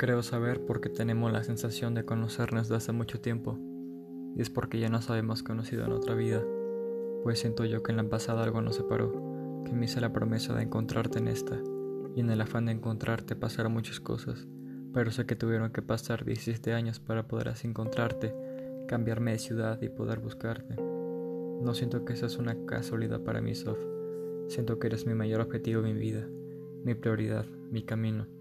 [0.00, 3.58] Creo saber porque tenemos la sensación de conocernos desde hace mucho tiempo,
[4.34, 6.42] y es porque ya nos habíamos conocido en otra vida,
[7.22, 9.12] pues siento yo que en la pasada algo nos separó,
[9.66, 11.60] que me hice la promesa de encontrarte en esta,
[12.16, 14.48] y en el afán de encontrarte pasaron muchas cosas,
[14.94, 18.34] pero sé que tuvieron que pasar 17 años para poder así encontrarte,
[18.88, 20.76] cambiarme de ciudad y poder buscarte.
[20.76, 23.78] No siento que esa es una casualidad para mí, Sof.
[24.48, 26.26] Siento que eres mi mayor objetivo en mi vida,
[26.84, 28.39] mi prioridad, mi camino.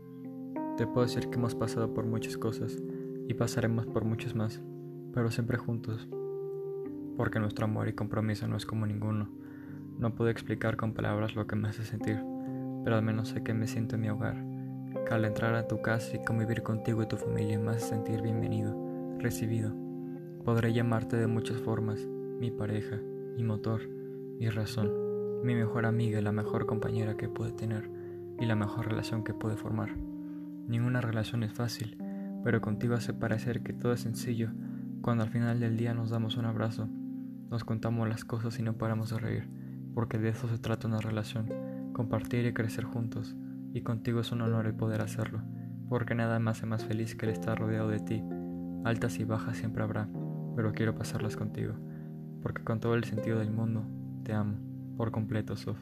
[0.79, 2.81] Te puedo decir que hemos pasado por muchas cosas
[3.27, 4.61] y pasaremos por muchas más,
[5.13, 6.07] pero siempre juntos.
[7.17, 9.27] Porque nuestro amor y compromiso no es como ninguno.
[9.97, 12.23] No puedo explicar con palabras lo que me hace sentir,
[12.85, 14.41] pero al menos sé que me siento en mi hogar.
[15.05, 18.21] Que al entrar a tu casa y convivir contigo y tu familia me hace sentir
[18.21, 18.73] bienvenido,
[19.20, 19.75] recibido.
[20.45, 22.07] Podré llamarte de muchas formas,
[22.39, 23.01] mi pareja,
[23.35, 24.93] mi motor, mi razón,
[25.43, 27.89] mi mejor amiga y la mejor compañera que puede tener
[28.39, 30.09] y la mejor relación que puede formar.
[30.70, 32.01] Ninguna relación es fácil,
[32.45, 34.51] pero contigo hace parecer que todo es sencillo
[35.01, 36.87] cuando al final del día nos damos un abrazo,
[37.49, 39.49] nos contamos las cosas y no paramos de reír,
[39.93, 41.49] porque de eso se trata una relación,
[41.91, 43.35] compartir y crecer juntos,
[43.73, 45.41] y contigo es un honor el poder hacerlo,
[45.89, 48.23] porque nada me hace más feliz que el estar rodeado de ti.
[48.85, 50.07] Altas y bajas siempre habrá,
[50.55, 51.76] pero quiero pasarlas contigo
[52.41, 53.83] porque con todo el sentido del mundo
[54.23, 54.57] te amo,
[54.98, 55.77] por completo, Sof.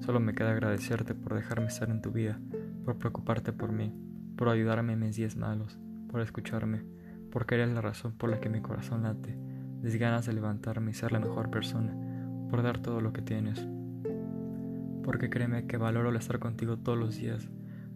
[0.00, 2.38] Solo me queda agradecerte por dejarme estar en tu vida,
[2.84, 3.94] por preocuparte por mí,
[4.36, 6.82] por ayudarme en mis días malos, por escucharme,
[7.30, 9.36] porque eres la razón por la que mi corazón late,
[9.82, 11.94] mis ganas de levantarme y ser la mejor persona,
[12.50, 13.66] por dar todo lo que tienes.
[15.02, 17.48] Porque créeme que valoro el estar contigo todos los días,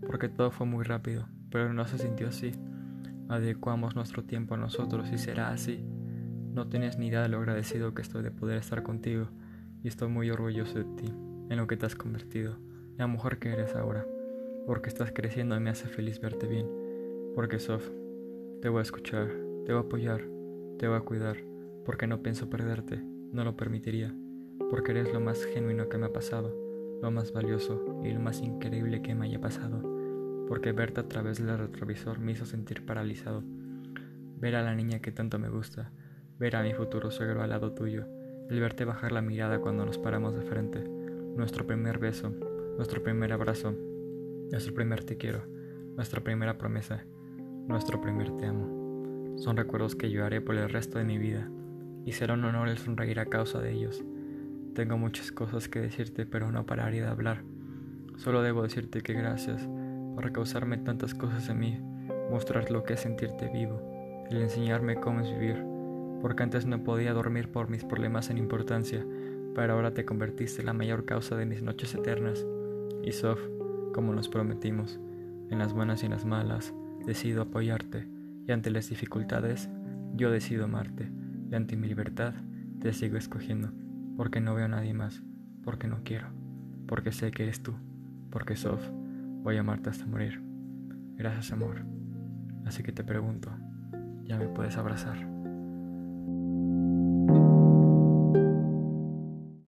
[0.06, 2.52] porque todo fue muy rápido, pero no se sintió así.
[3.28, 5.84] Adecuamos nuestro tiempo a nosotros y será así.
[6.52, 9.28] No tienes ni idea de lo agradecido que estoy de poder estar contigo
[9.82, 11.06] y estoy muy orgulloso de ti,
[11.48, 12.58] en lo que te has convertido,
[12.96, 14.04] la mujer que eres ahora,
[14.68, 16.68] porque estás creciendo y me hace feliz verte bien,
[17.34, 17.88] porque Sof,
[18.60, 19.28] te voy a escuchar,
[19.64, 20.26] te voy a apoyar,
[20.78, 21.38] te voy a cuidar,
[21.86, 23.00] porque no pienso perderte,
[23.32, 24.14] no lo permitiría,
[24.68, 26.54] porque eres lo más genuino que me ha pasado,
[27.00, 29.80] lo más valioso y lo más increíble que me haya pasado,
[30.46, 33.42] porque verte a través del retrovisor me hizo sentir paralizado,
[34.36, 35.92] ver a la niña que tanto me gusta,
[36.38, 38.04] ver a mi futuro suegro al lado tuyo,
[38.50, 42.34] el verte bajar la mirada cuando nos paramos de frente, nuestro primer beso,
[42.76, 43.74] nuestro primer abrazo,
[44.50, 45.42] nuestro primer te quiero,
[45.96, 47.04] nuestra primera promesa,
[47.66, 49.36] nuestro primer te amo.
[49.38, 51.48] Son recuerdos que yo por el resto de mi vida
[52.04, 54.04] y será un honor el sonreír a causa de ellos.
[54.74, 57.42] Tengo muchas cosas que decirte, pero no pararé de hablar.
[58.16, 59.68] Solo debo decirte que gracias
[60.14, 61.80] por causarme tantas cosas en mí,
[62.30, 65.78] mostrar lo que es sentirte vivo, el enseñarme cómo es vivir
[66.20, 69.04] porque antes no podía dormir por mis problemas en importancia,
[69.54, 72.44] pero ahora te convertiste en la mayor causa de mis noches eternas.
[73.02, 73.40] Y Sof,
[73.94, 75.00] como nos prometimos,
[75.50, 76.74] en las buenas y en las malas,
[77.06, 78.08] decido apoyarte,
[78.46, 79.68] y ante las dificultades,
[80.14, 81.10] yo decido amarte,
[81.50, 82.34] y ante mi libertad,
[82.80, 83.70] te sigo escogiendo,
[84.16, 85.22] porque no veo a nadie más,
[85.62, 86.28] porque no quiero,
[86.86, 87.74] porque sé que eres tú,
[88.30, 88.82] porque Sof,
[89.42, 90.42] voy a amarte hasta morir.
[91.16, 91.84] Gracias amor.
[92.64, 93.50] Así que te pregunto,
[94.24, 95.37] ¿ya me puedes abrazar?